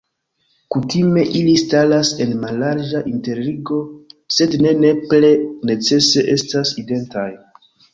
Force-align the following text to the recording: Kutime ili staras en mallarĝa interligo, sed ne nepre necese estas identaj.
Kutime 0.75 1.25
ili 1.39 1.53
staras 1.63 2.11
en 2.25 2.33
mallarĝa 2.47 3.03
interligo, 3.13 3.81
sed 4.41 4.59
ne 4.67 4.75
nepre 4.83 5.35
necese 5.73 6.31
estas 6.39 6.79
identaj. 6.87 7.33